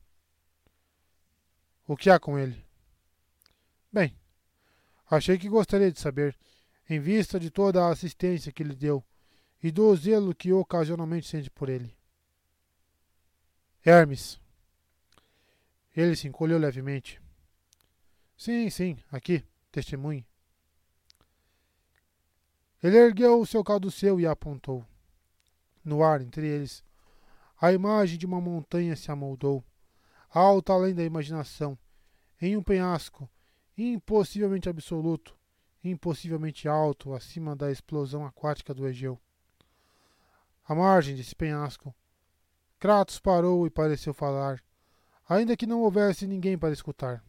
O 1.88 1.96
que 1.96 2.10
há 2.10 2.20
com 2.20 2.38
ele? 2.38 2.64
Bem, 3.90 4.14
achei 5.10 5.38
que 5.38 5.48
gostaria 5.48 5.90
de 5.90 5.98
saber, 5.98 6.36
em 6.90 7.00
vista 7.00 7.40
de 7.40 7.50
toda 7.50 7.84
a 7.84 7.90
assistência 7.90 8.52
que 8.52 8.62
lhe 8.62 8.74
deu 8.74 9.02
e 9.62 9.70
do 9.70 9.94
zelo 9.96 10.34
que 10.34 10.52
ocasionalmente 10.52 11.26
sente 11.26 11.50
por 11.50 11.68
ele. 11.68 11.96
Hermes. 13.84 14.40
Ele 15.94 16.14
se 16.14 16.28
encolheu 16.28 16.58
levemente. 16.58 17.20
Sim, 18.36 18.68
sim, 18.68 18.98
aqui, 19.10 19.44
testemunhe. 19.72 20.26
Ele 22.82 22.96
ergueu 22.98 23.40
o 23.40 23.46
seu 23.46 23.64
caduceu 23.64 24.20
e 24.20 24.26
apontou. 24.26 24.84
No 25.82 26.02
ar, 26.02 26.20
entre 26.20 26.46
eles, 26.46 26.84
a 27.60 27.72
imagem 27.72 28.18
de 28.18 28.26
uma 28.26 28.40
montanha 28.40 28.94
se 28.94 29.10
amoldou, 29.10 29.64
alta 30.28 30.72
além 30.72 30.94
da 30.94 31.02
imaginação, 31.02 31.78
em 32.40 32.56
um 32.56 32.62
penhasco, 32.62 33.28
impossivelmente 33.78 34.68
absoluto, 34.68 35.36
impossivelmente 35.82 36.68
alto, 36.68 37.14
acima 37.14 37.56
da 37.56 37.70
explosão 37.70 38.26
aquática 38.26 38.74
do 38.74 38.86
Egeu. 38.86 39.18
À 40.68 40.74
margem 40.74 41.14
desse 41.14 41.34
penhasco, 41.34 41.94
Kratos 42.78 43.20
parou 43.20 43.66
e 43.66 43.70
pareceu 43.70 44.12
falar, 44.12 44.60
ainda 45.28 45.56
que 45.56 45.66
não 45.66 45.80
houvesse 45.82 46.26
ninguém 46.26 46.58
para 46.58 46.72
escutar. 46.72 47.24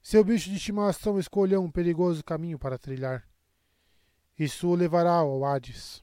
Seu 0.00 0.24
bicho 0.24 0.48
de 0.48 0.56
estimação 0.56 1.18
escolheu 1.18 1.62
um 1.62 1.70
perigoso 1.70 2.24
caminho 2.24 2.58
para 2.58 2.78
trilhar. 2.78 3.28
Isso 4.38 4.68
o 4.68 4.74
levará 4.74 5.12
ao 5.12 5.44
Hades. 5.44 6.02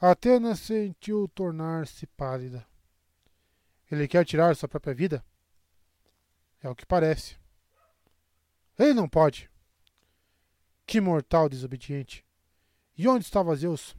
Atena 0.00 0.56
sentiu 0.56 1.28
tornar-se 1.28 2.06
pálida. 2.06 2.66
Ele 3.90 4.08
quer 4.08 4.24
tirar 4.24 4.56
sua 4.56 4.68
própria 4.68 4.94
vida? 4.94 5.22
É 6.62 6.68
o 6.70 6.74
que 6.74 6.86
parece. 6.86 7.36
Ele 8.78 8.94
não 8.94 9.06
pode. 9.06 9.50
Que 10.86 11.00
mortal 11.00 11.48
desobediente. 11.48 12.24
E 13.00 13.08
onde 13.08 13.24
estava 13.24 13.56
Zeus? 13.56 13.96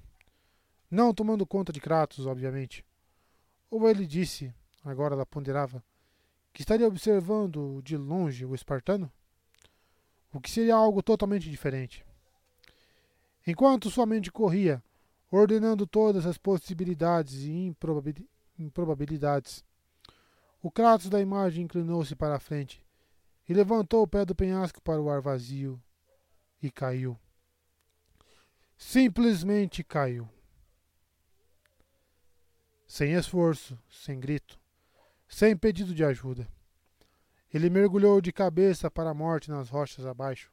Não 0.88 1.12
tomando 1.12 1.44
conta 1.44 1.74
de 1.74 1.82
Kratos, 1.82 2.28
obviamente. 2.28 2.86
Ou 3.68 3.90
ele 3.90 4.06
disse, 4.06 4.54
agora 4.86 5.16
ela 5.16 5.26
ponderava, 5.26 5.84
que 6.54 6.62
estaria 6.62 6.86
observando 6.86 7.82
de 7.82 7.98
longe 7.98 8.46
o 8.46 8.54
espartano? 8.54 9.12
O 10.32 10.40
que 10.40 10.52
seria 10.52 10.76
algo 10.76 11.02
totalmente 11.02 11.50
diferente. 11.50 12.06
Enquanto 13.48 13.90
sua 13.90 14.06
mente 14.06 14.32
corria, 14.32 14.84
ordenando 15.32 15.88
todas 15.88 16.28
as 16.28 16.38
possibilidades 16.38 17.42
e 17.42 17.76
improbabilidades, 18.60 19.66
o 20.62 20.70
Kratos 20.70 21.10
da 21.10 21.20
imagem 21.20 21.64
inclinou-se 21.64 22.16
para 22.16 22.36
a 22.36 22.40
frente 22.40 22.86
e 23.50 23.54
levantou 23.56 24.04
o 24.04 24.08
pé 24.08 24.24
do 24.26 24.36
penhasco 24.36 24.80
para 24.80 25.02
o 25.02 25.10
ar 25.10 25.22
vazio 25.22 25.82
e 26.62 26.70
caiu. 26.70 27.18
Simplesmente 28.84 29.84
caiu. 29.84 30.28
Sem 32.88 33.14
esforço, 33.14 33.78
sem 33.90 34.20
grito 34.20 34.62
sem 35.32 35.56
pedido 35.56 35.96
de 35.96 36.04
ajuda. 36.04 36.46
Ele 37.54 37.70
mergulhou 37.70 38.20
de 38.20 38.34
cabeça 38.34 38.92
para 38.92 39.10
a 39.10 39.14
morte 39.14 39.50
nas 39.50 39.70
rochas 39.70 40.06
abaixo. 40.06 40.52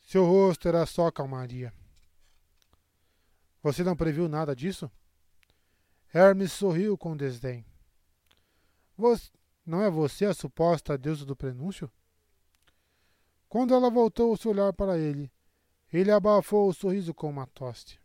Seu 0.00 0.24
rosto 0.24 0.68
era 0.68 0.86
só 0.86 1.10
calmaria. 1.10 1.74
Você 3.60 3.82
não 3.82 3.96
previu 3.96 4.28
nada 4.28 4.54
disso? 4.54 4.90
Hermes 6.12 6.52
sorriu 6.52 6.96
com 6.96 7.16
desdém. 7.16 7.66
Você, 8.96 9.30
não 9.66 9.82
é 9.82 9.90
você 9.90 10.26
a 10.26 10.34
suposta 10.34 10.96
deusa 10.96 11.24
do 11.24 11.34
prenúncio? 11.34 11.90
Quando 13.48 13.74
ela 13.74 13.90
voltou 13.90 14.32
o 14.32 14.36
seu 14.36 14.52
olhar 14.52 14.72
para 14.72 14.96
ele, 14.96 15.32
ele 15.98 16.10
abafou 16.10 16.68
o 16.68 16.74
sorriso 16.74 17.14
com 17.14 17.28
uma 17.28 17.46
tosse. 17.46 17.98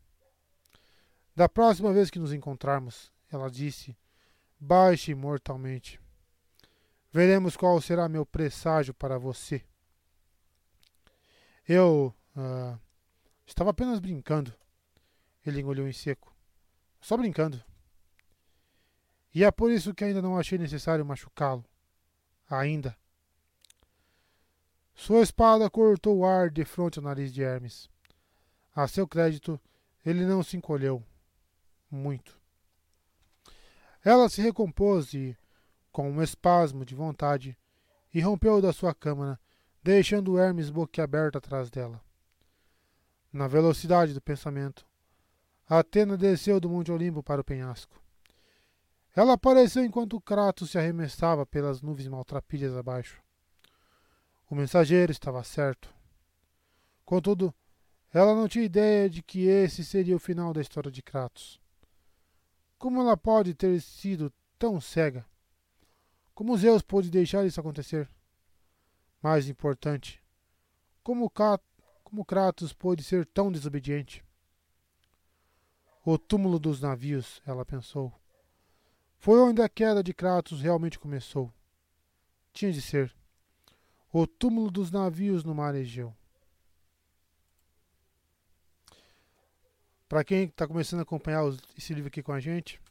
Da 1.35 1.47
próxima 1.47 1.91
vez 1.93 2.09
que 2.09 2.19
nos 2.19 2.33
encontrarmos, 2.33 3.11
ela 3.31 3.49
disse, 3.49 3.97
baixe 4.59 5.15
mortalmente. 5.15 5.99
Veremos 7.11 7.57
qual 7.57 7.81
será 7.81 8.09
meu 8.09 8.25
presságio 8.25 8.93
para 8.93 9.17
você. 9.17 9.63
Eu 11.67 12.13
uh, 12.35 12.79
estava 13.45 13.71
apenas 13.71 13.99
brincando. 13.99 14.53
Ele 15.45 15.61
engoliu 15.61 15.87
em 15.87 15.93
seco. 15.93 16.35
Só 16.99 17.15
brincando. 17.15 17.63
E 19.33 19.43
é 19.43 19.51
por 19.51 19.71
isso 19.71 19.93
que 19.93 20.03
ainda 20.03 20.21
não 20.21 20.37
achei 20.37 20.57
necessário 20.57 21.05
machucá-lo. 21.05 21.65
Ainda. 22.49 22.98
Sua 24.99 25.21
espada 25.21 25.69
cortou 25.69 26.17
o 26.17 26.25
ar 26.25 26.49
de 26.49 26.65
frente 26.65 26.99
ao 26.99 27.05
nariz 27.05 27.31
de 27.31 27.41
Hermes. 27.41 27.89
A 28.75 28.85
seu 28.85 29.07
crédito, 29.07 29.57
ele 30.05 30.25
não 30.25 30.43
se 30.43 30.57
encolheu. 30.57 31.01
Muito. 31.89 32.37
Ela 34.03 34.27
se 34.27 34.41
recompôs 34.41 35.13
e, 35.13 35.37
com 35.89 36.11
um 36.11 36.21
espasmo 36.21 36.83
de 36.83 36.95
vontade, 36.95 37.57
irrompeu 38.13 38.61
da 38.61 38.73
sua 38.73 38.93
câmara, 38.93 39.39
deixando 39.81 40.37
Hermes 40.37 40.69
boquiaberto 40.69 41.37
atrás 41.37 41.69
dela. 41.69 42.01
Na 43.31 43.47
velocidade 43.47 44.13
do 44.13 44.21
pensamento, 44.21 44.85
Atena 45.65 46.17
desceu 46.17 46.59
do 46.59 46.69
Monte 46.69 46.91
Olimpo 46.91 47.23
para 47.23 47.39
o 47.39 47.43
penhasco. 47.43 48.03
Ela 49.15 49.33
apareceu 49.33 49.81
enquanto 49.83 50.19
Kratos 50.19 50.71
se 50.71 50.77
arremessava 50.77 51.45
pelas 51.45 51.81
nuvens 51.81 52.09
maltrapilhas 52.09 52.75
abaixo. 52.75 53.23
O 54.49 54.55
mensageiro 54.55 55.11
estava 55.11 55.43
certo. 55.43 55.93
Contudo, 57.05 57.53
ela 58.11 58.33
não 58.33 58.47
tinha 58.47 58.65
ideia 58.65 59.07
de 59.07 59.21
que 59.21 59.45
esse 59.45 59.85
seria 59.85 60.15
o 60.15 60.19
final 60.19 60.51
da 60.51 60.61
história 60.61 60.91
de 60.91 61.03
Kratos. 61.03 61.61
Como 62.77 62.99
ela 62.99 63.15
pode 63.15 63.53
ter 63.53 63.79
sido 63.79 64.33
tão 64.57 64.81
cega? 64.81 65.23
Como 66.33 66.57
Zeus 66.57 66.81
pôde 66.81 67.11
deixar 67.11 67.45
isso 67.45 67.59
acontecer? 67.59 68.09
Mais 69.21 69.47
importante, 69.47 70.23
como, 71.03 71.31
como 72.03 72.25
Kratos 72.25 72.73
pôde 72.73 73.03
ser 73.03 73.25
tão 73.25 73.51
desobediente? 73.51 74.23
O 76.03 76.17
túmulo 76.17 76.57
dos 76.57 76.81
navios, 76.81 77.41
ela 77.45 77.65
pensou. 77.65 78.11
Foi 79.17 79.39
onde 79.39 79.61
a 79.61 79.69
queda 79.69 80.01
de 80.01 80.13
Kratos 80.13 80.61
realmente 80.61 80.97
começou. 80.97 81.53
Tinha 82.53 82.71
de 82.71 82.81
ser. 82.81 83.18
O 84.11 84.25
túmulo 84.25 84.71
dos 84.71 84.89
navios 84.89 85.43
no 85.43 85.53
mar 85.53 85.75
Egeu. 85.75 86.15
Para 90.07 90.23
quem 90.23 90.45
está 90.45 90.67
começando 90.67 91.01
a 91.01 91.03
acompanhar 91.03 91.43
esse 91.77 91.93
livro 91.93 92.07
aqui 92.07 92.23
com 92.23 92.31
a 92.31 92.39
gente, 92.39 92.81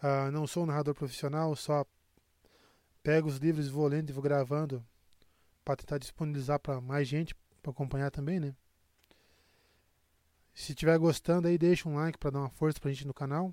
uh, 0.00 0.30
não 0.30 0.46
sou 0.46 0.62
um 0.62 0.66
narrador 0.66 0.94
profissional, 0.94 1.56
só 1.56 1.84
pego 3.02 3.26
os 3.26 3.38
livros, 3.38 3.68
vou 3.68 3.88
lendo 3.88 4.10
e 4.10 4.12
vou 4.12 4.22
gravando 4.22 4.86
para 5.64 5.74
tentar 5.74 5.98
disponibilizar 5.98 6.60
para 6.60 6.80
mais 6.80 7.08
gente 7.08 7.34
para 7.60 7.72
acompanhar 7.72 8.12
também, 8.12 8.38
né? 8.38 8.54
Se 10.54 10.72
estiver 10.72 10.96
gostando 10.98 11.48
aí, 11.48 11.58
deixa 11.58 11.88
um 11.88 11.96
like 11.96 12.18
para 12.18 12.30
dar 12.30 12.38
uma 12.40 12.50
força 12.50 12.78
pra 12.80 12.92
gente 12.92 13.06
no 13.06 13.14
canal. 13.14 13.52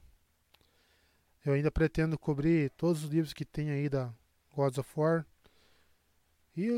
Eu 1.43 1.53
ainda 1.53 1.71
pretendo 1.71 2.17
cobrir 2.17 2.69
todos 2.71 3.03
os 3.03 3.09
livros 3.09 3.33
que 3.33 3.45
tem 3.45 3.71
aí 3.71 3.89
da 3.89 4.13
Gods 4.51 4.77
of 4.77 4.89
War. 4.95 5.25
E 6.55 6.69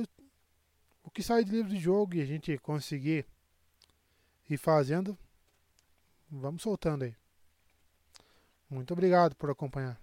o 1.04 1.12
que 1.12 1.22
sai 1.22 1.44
de 1.44 1.52
livro 1.52 1.70
de 1.70 1.78
jogo 1.78 2.16
e 2.16 2.22
a 2.22 2.26
gente 2.26 2.58
conseguir 2.58 3.26
ir 4.50 4.58
fazendo, 4.58 5.18
vamos 6.30 6.62
soltando 6.62 7.04
aí. 7.04 7.16
Muito 8.70 8.92
obrigado 8.94 9.36
por 9.36 9.50
acompanhar. 9.50 10.00